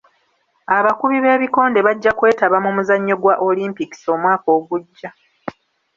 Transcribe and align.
Abakubi 0.77 1.17
b'ebikonde 1.23 1.79
bajja 1.87 2.11
kwetaba 2.17 2.57
mu 2.65 2.71
muzannyo 2.75 3.15
gwa 3.21 3.35
olimpikisi 3.47 4.05
omwaka 4.15 4.47
ogujja. 4.57 5.09